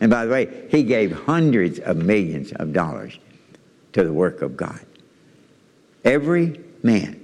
[0.00, 3.18] And by the way, he gave hundreds of millions of dollars
[3.92, 4.80] to the work of God.
[6.04, 7.20] Every man.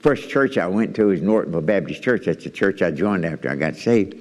[0.00, 2.26] First church I went to was Nortonville Baptist Church.
[2.26, 4.14] That's the church I joined after I got saved.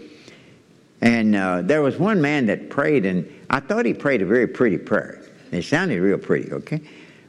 [1.01, 4.47] And uh, there was one man that prayed, and I thought he prayed a very
[4.47, 5.21] pretty prayer.
[5.51, 6.81] It sounded real pretty, okay?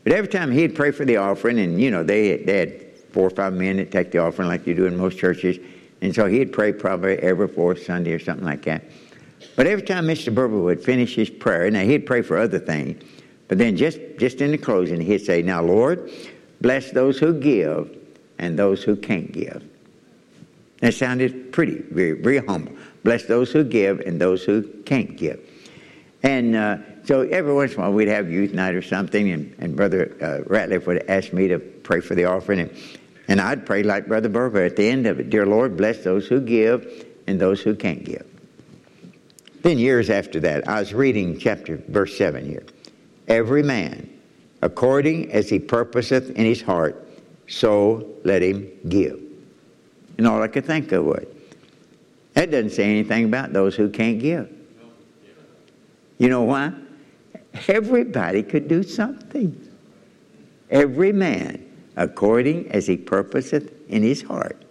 [0.04, 3.26] But every time he'd pray for the offering, and you know, they, they had four
[3.26, 5.58] or five men that take the offering like you do in most churches.
[6.00, 8.84] And so he'd pray probably every fourth Sunday or something like that.
[9.56, 10.34] But every time Mr.
[10.34, 13.02] Berber would finish his prayer, now he'd pray for other things,
[13.48, 16.10] but then just, just in the closing, he'd say, Now, Lord,
[16.60, 17.96] bless those who give
[18.38, 19.64] and those who can't give.
[20.80, 22.72] That sounded pretty, very, very humble.
[23.02, 25.40] Bless those who give and those who can't give.
[26.22, 29.54] And uh, so every once in a while we'd have youth night or something, and,
[29.58, 32.60] and Brother uh, Ratliff would ask me to pray for the offering.
[32.60, 32.70] And,
[33.28, 36.26] and I'd pray like Brother Berber at the end of it Dear Lord, bless those
[36.26, 38.26] who give and those who can't give.
[39.68, 42.64] Then, years after that, I was reading chapter, verse 7 here.
[43.28, 44.08] Every man,
[44.62, 47.06] according as he purposeth in his heart,
[47.48, 49.20] so let him give.
[50.16, 51.26] And all I could think of was,
[52.32, 54.50] that doesn't say anything about those who can't give.
[56.16, 56.72] You know why?
[57.68, 59.68] Everybody could do something.
[60.70, 61.62] Every man,
[61.94, 64.64] according as he purposeth in his heart.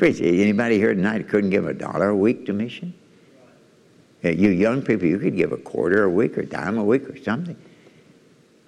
[0.00, 2.94] Anybody here tonight couldn't give a dollar a week to mission?
[4.22, 7.08] You young people, you could give a quarter a week or a dime a week
[7.08, 7.56] or something.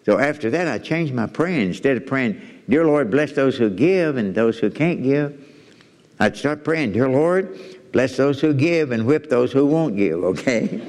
[0.05, 1.69] So after that, I changed my praying.
[1.69, 5.45] Instead of praying, Dear Lord, bless those who give and those who can't give,
[6.21, 7.59] I'd start praying, Dear Lord,
[7.93, 10.81] bless those who give and whip those who won't give, okay?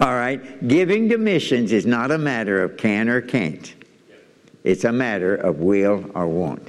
[0.00, 0.66] All right?
[0.68, 3.74] Giving to missions is not a matter of can or can't,
[4.62, 6.68] it's a matter of will or won't.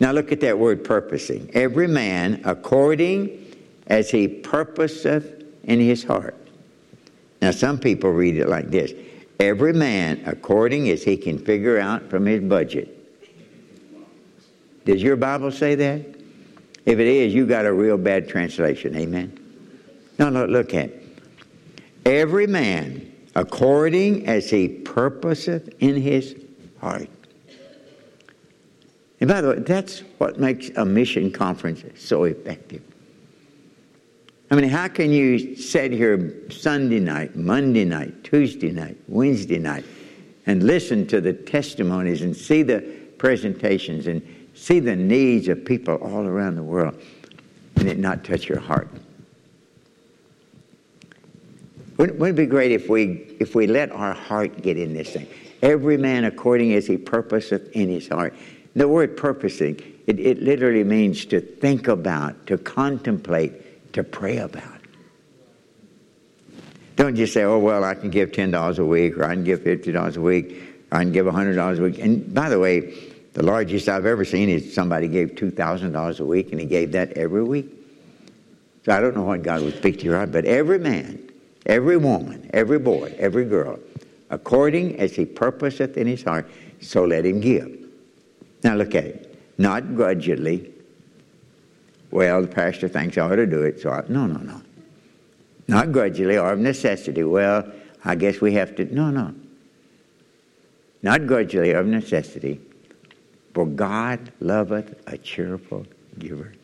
[0.00, 1.50] Now look at that word purposing.
[1.54, 3.56] Every man according
[3.88, 5.37] as he purposeth
[5.68, 6.34] in his heart.
[7.40, 8.92] Now, some people read it like this
[9.38, 12.94] Every man according as he can figure out from his budget.
[14.84, 16.00] Does your Bible say that?
[16.84, 18.96] If it is, you got a real bad translation.
[18.96, 19.38] Amen.
[20.18, 21.04] No, no, look at it.
[22.04, 26.34] Every man according as he purposeth in his
[26.80, 27.10] heart.
[29.20, 32.82] And by the way, that's what makes a mission conference so effective.
[34.50, 39.84] I mean, how can you sit here Sunday night, Monday night, Tuesday night, Wednesday night,
[40.46, 42.80] and listen to the testimonies and see the
[43.18, 44.22] presentations and
[44.54, 46.98] see the needs of people all around the world
[47.76, 48.88] and it not touch your heart?
[51.98, 55.12] Wouldn't, wouldn't it be great if we, if we let our heart get in this
[55.12, 55.26] thing?
[55.60, 58.34] Every man according as he purposeth in his heart.
[58.76, 63.52] The word purposing, it, it literally means to think about, to contemplate,
[63.92, 64.62] to pray about.
[66.96, 69.60] Don't just say, oh, well, I can give $10 a week, or I can give
[69.60, 71.98] $50 a week, or I can give $100 a week.
[72.00, 72.92] And by the way,
[73.34, 77.12] the largest I've ever seen is somebody gave $2,000 a week, and he gave that
[77.12, 77.66] every week.
[78.84, 81.30] So I don't know what God would speak to your heart, but every man,
[81.66, 83.78] every woman, every boy, every girl,
[84.30, 87.78] according as he purposeth in his heart, so let him give.
[88.64, 89.40] Now look at it.
[89.58, 90.72] Not grudgingly,
[92.10, 94.62] well, the pastor thinks I ought to do it, so I, no, no, no.
[95.66, 97.22] Not grudgingly or of necessity.
[97.22, 97.70] Well,
[98.04, 98.84] I guess we have to.
[98.94, 99.34] No, no.
[101.02, 102.60] Not grudgingly or of necessity.
[103.54, 105.86] For God loveth a cheerful
[106.18, 106.52] giver.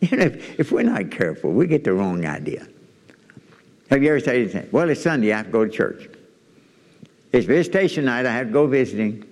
[0.00, 2.68] If, if we're not careful, we get the wrong idea.
[3.90, 4.68] Have you ever said anything?
[4.70, 6.08] Well, it's Sunday, I have to go to church.
[7.32, 9.24] It's visitation night, I have to go visiting.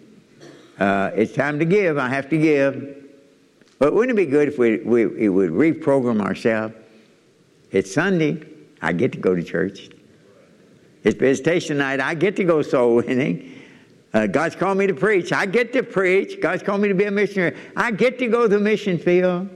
[0.78, 3.05] Uh, it's time to give, I have to give.
[3.78, 6.74] But wouldn't it be good if we, we, we would reprogram ourselves?
[7.70, 8.42] It's Sunday,
[8.80, 9.90] I get to go to church.
[11.04, 13.52] It's visitation night, I get to go soul winning.
[14.14, 16.40] Uh, God's called me to preach, I get to preach.
[16.40, 19.50] God's called me to be a missionary, I get to go to the mission field.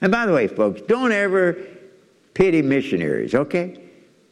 [0.00, 1.56] And by the way, folks, don't ever
[2.34, 3.80] pity missionaries, okay?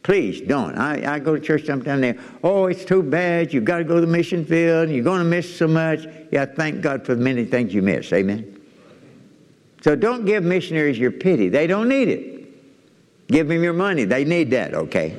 [0.03, 0.77] Please don't.
[0.77, 2.01] I, I go to church sometimes.
[2.01, 3.53] They, oh, it's too bad.
[3.53, 4.89] You've got to go to the mission field.
[4.89, 6.05] You're going to miss so much.
[6.29, 8.11] Yeah, thank God for the many things you miss.
[8.11, 8.52] Amen.
[9.83, 11.49] So don't give missionaries your pity.
[11.49, 13.27] They don't need it.
[13.27, 14.05] Give them your money.
[14.05, 15.17] They need that, okay?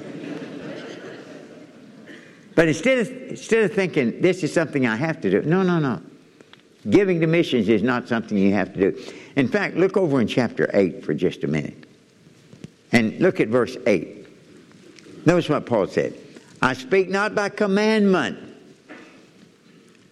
[2.54, 5.78] but instead of, instead of thinking, this is something I have to do, no, no,
[5.78, 6.00] no.
[6.88, 9.12] Giving to missions is not something you have to do.
[9.36, 11.84] In fact, look over in chapter 8 for just a minute.
[12.92, 14.26] And look at verse 8.
[15.26, 16.14] Notice what Paul said.
[16.62, 18.38] I speak not by commandment.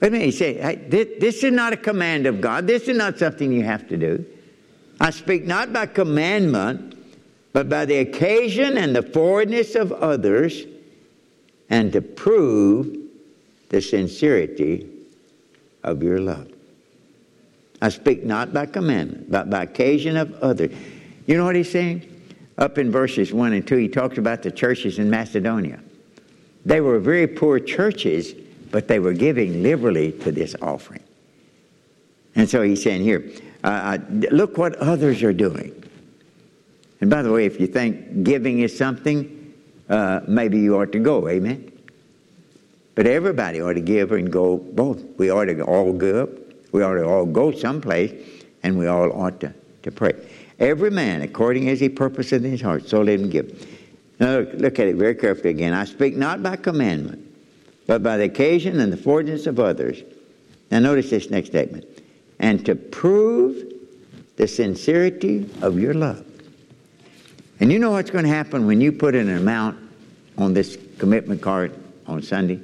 [0.01, 2.67] Wait a minute, he said, hey, this, this is not a command of God.
[2.67, 4.27] This is not something you have to do.
[5.03, 6.97] I speak not by commandment,
[7.53, 10.65] but by the occasion and the forwardness of others,
[11.69, 12.97] and to prove
[13.69, 14.89] the sincerity
[15.83, 16.53] of your love.
[17.81, 20.73] I speak not by commandment, but by occasion of others.
[21.27, 22.09] You know what he's saying?
[22.59, 25.81] Up in verses 1 and 2, he talks about the churches in Macedonia.
[26.65, 28.35] They were very poor churches,
[28.71, 31.03] but they were giving liberally to this offering.
[32.37, 33.29] And so he's saying here,
[33.65, 33.99] uh,
[34.31, 35.73] look what others are doing.
[37.01, 39.55] And by the way, if you think giving is something,
[39.89, 41.29] uh, maybe you ought to go.
[41.29, 41.71] Amen.
[42.95, 45.03] But everybody ought to give and go both.
[45.19, 46.39] We ought to all give.
[46.73, 48.13] We ought to all go someplace,
[48.63, 49.53] and we all ought to,
[49.83, 50.15] to pray.
[50.59, 53.67] Every man, according as he purposeth in his heart, so let him give.
[54.21, 55.73] Now look, look at it very carefully again.
[55.73, 57.27] I speak not by commandment,
[57.87, 60.03] but by the occasion and the fortune of others.
[60.71, 61.87] Now notice this next statement.
[62.43, 63.73] And to prove
[64.37, 66.27] the sincerity of your love.
[67.61, 69.79] And you know what's going to happen when you put an amount
[70.37, 71.73] on this commitment card
[72.07, 72.61] on Sunday?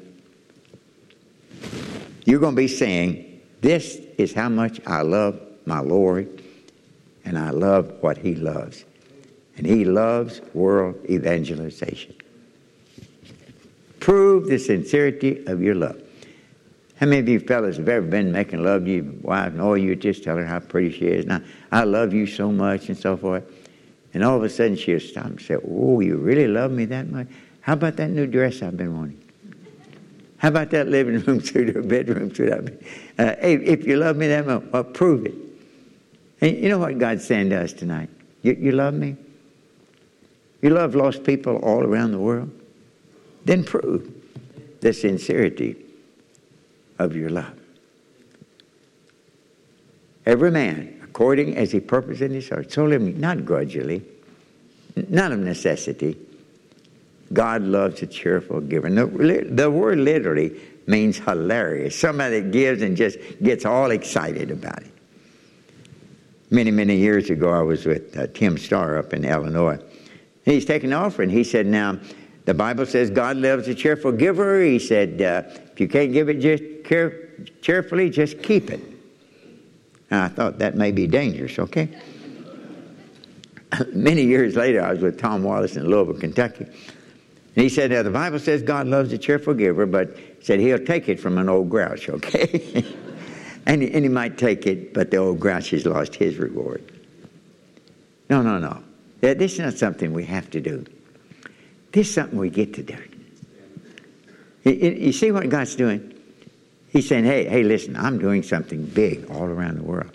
[2.25, 6.43] You're going to be saying, This is how much I love my Lord,
[7.25, 8.85] and I love what He loves.
[9.57, 12.15] And He loves world evangelization.
[14.01, 16.03] Prove the sincerity of your love.
[16.99, 19.79] How many of you fellas have ever been making love to your wife and all
[19.79, 21.27] you just tell her how pretty she is?
[21.27, 21.41] Now,
[21.71, 23.45] I love you so much and so forth.
[24.15, 27.09] And all of a sudden she'll stop and say, Oh, you really love me that
[27.09, 27.29] much?
[27.61, 29.23] How about that new dress I've been wanting?
[30.39, 32.53] How about that living room suit or bedroom suit?
[33.17, 35.35] Uh, hey, if you love me that much, well, prove it.
[36.41, 38.11] And you know what God's saying to us tonight?
[38.43, 39.17] You, you love me?
[40.63, 42.51] You love lost people all around the world?
[43.45, 44.11] Then prove
[44.81, 45.77] the sincerity
[46.99, 47.59] of your love.
[50.27, 54.05] Every man, according as he purposed in his heart, so living not grudgingly,
[55.09, 56.17] not of necessity.
[57.33, 58.91] God loves a cheerful giver.
[58.91, 61.99] The, the word literally means hilarious.
[61.99, 64.93] Somebody that gives and just gets all excited about it.
[66.51, 69.79] Many, many years ago, I was with uh, Tim Starr up in Illinois.
[70.45, 71.29] He's taking an offering.
[71.29, 71.99] He said, Now,
[72.47, 74.63] the Bible says God loves a cheerful giver.
[74.63, 75.43] He said, uh,
[75.73, 77.29] If you can't give it just care-
[77.61, 78.81] cheerfully, just keep it.
[80.11, 81.89] And I thought that may be dangerous, okay?
[83.93, 86.65] Many years later, I was with Tom Wallace in Louisville, Kentucky.
[86.65, 90.85] And he said, now, the Bible says God loves a cheerful giver, but said he'll
[90.85, 92.85] take it from an old grouch, okay?
[93.67, 96.91] and, and he might take it, but the old grouch has lost his reward.
[98.31, 98.83] No, no, no.
[99.21, 100.85] This is not something we have to do.
[101.93, 102.97] This is something we get to do.
[104.65, 106.18] You see what God's doing?
[106.91, 110.11] He's saying, hey, hey, listen, I'm doing something big all around the world.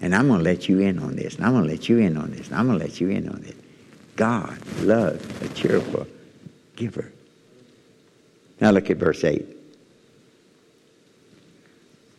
[0.00, 1.36] And I'm going to let you in on this.
[1.36, 2.48] And I'm going to let you in on this.
[2.48, 3.54] And I'm going to let you in on this.
[4.16, 6.06] God loves a cheerful
[6.76, 7.10] giver.
[8.60, 9.44] Now look at verse 8.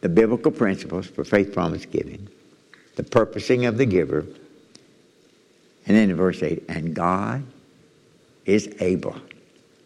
[0.02, 2.28] The biblical principles for faith promise giving,
[2.96, 4.26] the purposing of the giver,
[5.88, 7.44] and then in verse 8, and God
[8.46, 9.16] is able.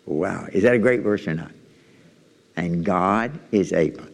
[0.05, 0.47] Wow.
[0.51, 1.51] Is that a great verse or not?
[2.59, 4.05] And God is able.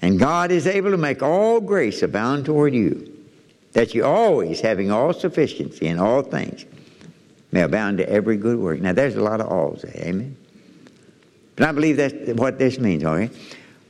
[0.00, 3.12] And God is able to make all grace abound toward you,
[3.72, 6.66] that you always, having all sufficiency in all things,
[7.50, 8.80] may abound to every good work.
[8.80, 10.06] Now, there's a lot of alls there.
[10.06, 10.36] Amen.
[11.56, 13.34] But I believe that's what this means, okay?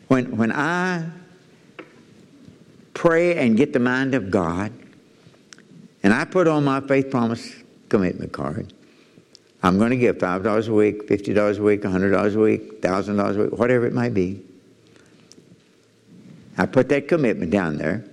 [0.09, 1.07] When, when I
[2.95, 4.72] pray and get the mind of God,
[6.03, 7.55] and I put on my faith promise
[7.89, 8.72] commitment card,
[9.65, 13.43] I'm going to give $5 a week, $50 a week, $100 a week, $1,000 a
[13.45, 14.45] week, whatever it might be.
[16.59, 18.05] I put that commitment down there,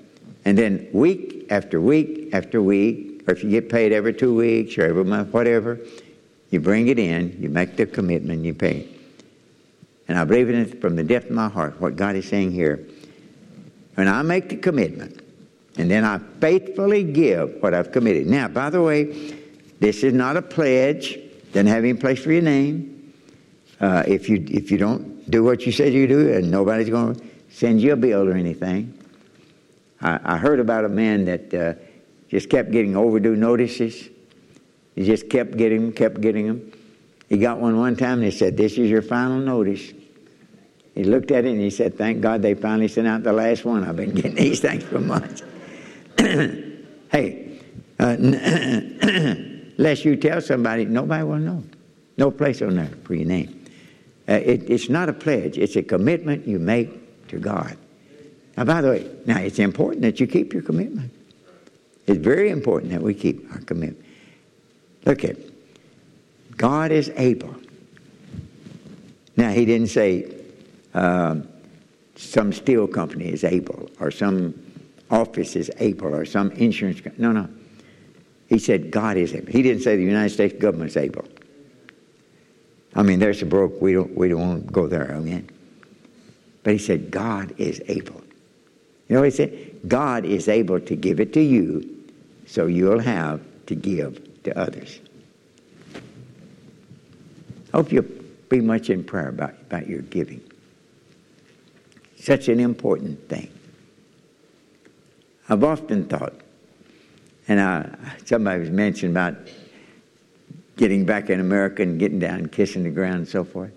[0.46, 4.78] and then week after week after week, or if you get paid every two weeks
[4.78, 5.78] or every month, whatever,
[6.52, 8.88] you bring it in, you make the commitment, you pay.
[10.08, 12.54] And I believe in it from the depth of my heart, what God is saying
[12.54, 12.80] here.
[13.96, 15.22] When I make the commitment,
[15.78, 18.28] and then I faithfully give what I've committed.
[18.28, 19.36] Now, by the way,
[19.82, 21.20] this is not a pledge.
[21.52, 23.14] Doesn't have any place for your name.
[23.80, 27.16] Uh, if you if you don't do what you said you do, and nobody's going
[27.16, 28.98] to send you a bill or anything.
[30.02, 31.74] I, I heard about a man that uh,
[32.30, 34.10] just kept getting overdue notices.
[34.96, 36.72] He just kept getting them, kept getting them.
[37.28, 39.92] He got one one time and he said, "This is your final notice."
[40.96, 43.66] He looked at it and he said, "Thank God they finally sent out the last
[43.66, 43.84] one.
[43.84, 45.44] I've been getting these things for months."
[46.18, 47.48] hey.
[48.00, 48.16] Uh,
[49.82, 51.64] Unless you tell somebody, nobody will know.
[52.16, 53.66] No place on earth for your name.
[54.30, 57.76] Uh, it, it's not a pledge, it's a commitment you make to God.
[58.56, 61.12] Now, by the way, now it's important that you keep your commitment.
[62.06, 64.06] It's very important that we keep our commitment.
[65.04, 65.38] Look at
[66.58, 67.56] God is able.
[69.36, 70.32] Now, he didn't say
[70.94, 71.48] um,
[72.16, 74.54] some steel company is able or some
[75.10, 77.24] office is able or some insurance company.
[77.24, 77.50] No, no.
[78.52, 79.50] He said, God is able.
[79.50, 81.26] He didn't say the United States government is able.
[82.94, 83.82] I mean, there's a broke.
[83.82, 85.50] We don't, we don't want to go there, again.
[86.62, 88.22] But he said, God is able.
[89.08, 89.80] You know what he said?
[89.88, 92.04] God is able to give it to you
[92.46, 95.00] so you'll have to give to others.
[95.96, 98.04] I hope you'll
[98.50, 100.42] be much in prayer about, about your giving.
[102.18, 103.50] Such an important thing.
[105.48, 106.34] I've often thought,
[107.52, 107.90] and I,
[108.24, 109.36] somebody was mentioning about
[110.78, 113.74] getting back in America and getting down, kissing the ground and so forth.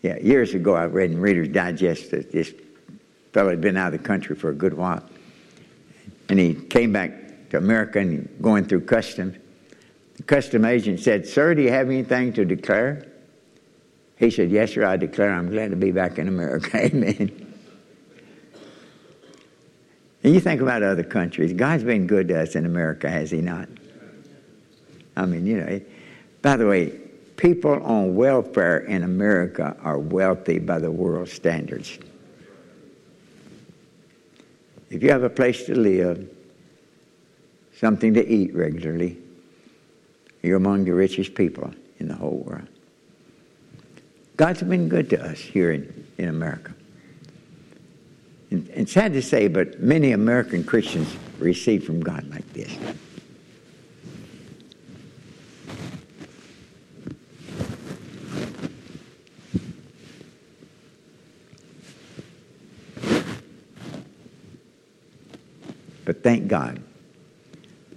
[0.00, 2.54] Yeah, years ago I read in Reader's Digest that this
[3.34, 5.04] fellow had been out of the country for a good while.
[6.30, 9.36] And he came back to America and going through customs.
[10.16, 13.06] The custom agent said, Sir, do you have anything to declare?
[14.16, 16.78] He said, Yes, sir, I declare I'm glad to be back in America.
[16.86, 17.49] Amen.
[20.22, 21.52] And you think about other countries.
[21.52, 23.68] God's been good to us in America, has He not?
[25.16, 25.80] I mean, you know,
[26.42, 26.90] by the way,
[27.36, 31.98] people on welfare in America are wealthy by the world standards.
[34.90, 36.28] If you have a place to live,
[37.76, 39.16] something to eat regularly,
[40.42, 42.66] you're among the richest people in the whole world.
[44.36, 46.74] God's been good to us here in, in America.
[48.50, 52.76] And, and sad to say, but many American Christians receive from God like this.
[66.04, 66.82] But thank God,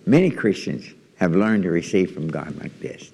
[0.05, 0.85] many Christians
[1.17, 3.11] have learned to receive from God like this.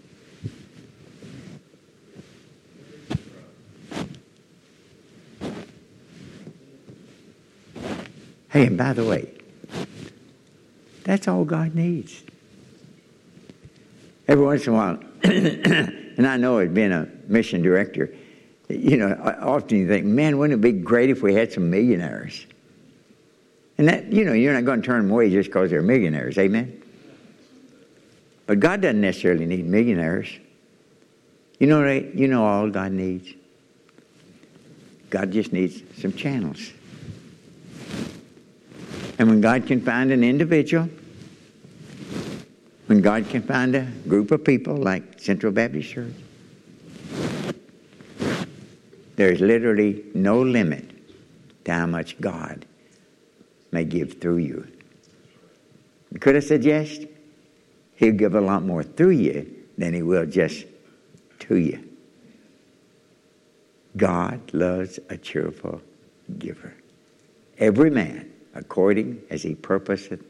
[8.49, 9.31] Hey, and by the way,
[11.03, 12.23] that's all God needs.
[14.27, 18.13] Every once in a while, and I know as being a mission director,
[18.69, 22.45] you know, often you think, man, wouldn't it be great if we had some millionaires?
[23.77, 26.37] And that, you know, you're not going to turn them away just because they're millionaires.
[26.37, 26.81] Amen?
[28.45, 30.27] But God doesn't necessarily need millionaires.
[31.59, 33.33] You know, you know all God needs?
[35.09, 36.71] God just needs some channels.
[39.19, 40.89] And when God can find an individual,
[42.87, 46.13] when God can find a group of people like Central Baptist Church,
[49.17, 50.89] there's literally no limit
[51.65, 52.65] to how much God
[53.71, 54.67] may give through you.
[56.21, 57.05] Could I suggest?
[57.97, 60.65] He'll give a lot more through you than he will just
[61.39, 61.83] to you.
[63.97, 65.81] God loves a cheerful
[66.37, 66.73] giver.
[67.57, 70.23] Every man according as he purposeth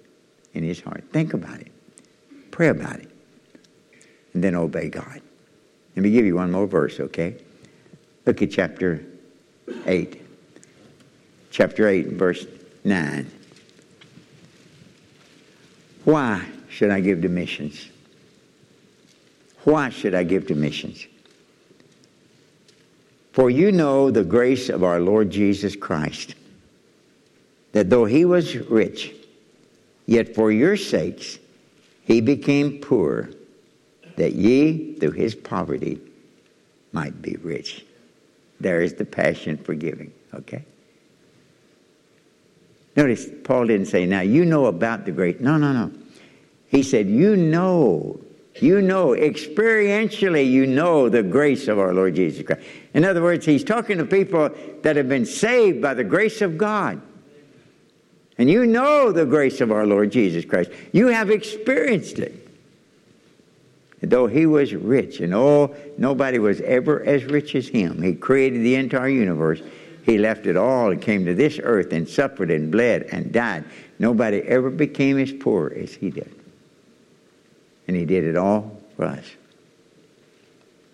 [0.54, 1.04] in his heart.
[1.12, 1.72] Think about it.
[2.52, 3.10] Pray about it.
[4.34, 5.22] And then obey God.
[5.96, 7.36] Let me give you one more verse, okay?
[8.26, 9.06] Look at chapter
[9.86, 10.22] 8.
[11.52, 12.46] Chapter 8, verse
[12.84, 13.30] 9.
[16.06, 17.90] Why should I give to missions?
[19.64, 21.06] Why should I give to missions?
[23.34, 26.36] For you know the grace of our Lord Jesus Christ,
[27.72, 29.14] that though he was rich,
[30.06, 31.40] yet for your sakes
[32.04, 33.30] he became poor,
[34.16, 36.02] that ye through his poverty
[36.92, 37.86] might be rich.
[38.60, 40.66] There is the passion for giving, okay?
[42.96, 45.40] Notice Paul didn't say, now you know about the great.
[45.40, 45.92] No, no, no.
[46.68, 48.20] He said, you know,
[48.56, 52.62] you know, experientially, you know the grace of our Lord Jesus Christ.
[52.94, 54.50] In other words, he's talking to people
[54.82, 57.02] that have been saved by the grace of God.
[58.40, 60.72] And you know the grace of our Lord Jesus Christ.
[60.94, 62.48] You have experienced it.
[64.02, 68.02] Though he was rich, and oh, nobody was ever as rich as him.
[68.02, 69.62] He created the entire universe.
[70.06, 73.66] He left it all and came to this earth and suffered and bled and died.
[74.00, 76.34] Nobody ever became as poor as he did.
[77.90, 79.26] And he did it all for us.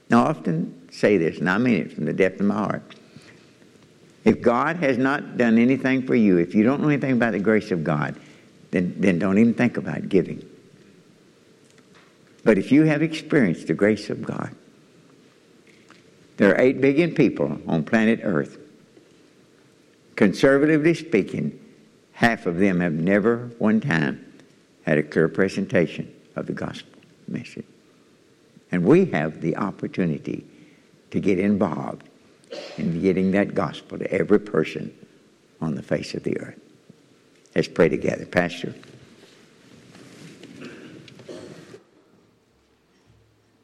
[0.09, 2.95] Now, I often say this, and I mean it from the depth of my heart.
[4.25, 7.39] If God has not done anything for you, if you don't know anything about the
[7.39, 8.19] grace of God,
[8.71, 10.43] then, then don't even think about giving.
[12.43, 14.53] But if you have experienced the grace of God,
[16.37, 18.57] there are 8 billion people on planet Earth
[20.15, 21.59] Conservatively speaking,
[22.13, 24.25] half of them have never one time
[24.83, 27.65] had a clear presentation of the gospel message.
[28.71, 30.45] And we have the opportunity
[31.11, 32.03] to get involved
[32.77, 34.93] in getting that gospel to every person
[35.61, 36.59] on the face of the earth.
[37.55, 38.25] Let's pray together.
[38.25, 38.73] Pastor.